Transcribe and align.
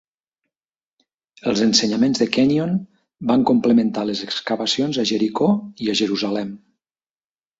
Els 1.51 1.59
ensenyaments 1.65 2.21
de 2.21 2.27
Kenyon 2.37 2.71
van 3.31 3.45
complementar 3.51 4.07
les 4.11 4.23
excavacions 4.27 5.01
a 5.03 5.05
Jericho 5.11 5.51
i 5.89 5.91
a 5.91 5.95
Jerusalem. 6.03 6.53